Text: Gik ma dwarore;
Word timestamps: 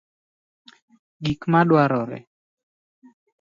Gik 1.23 1.41
ma 1.51 1.61
dwarore; 1.67 2.19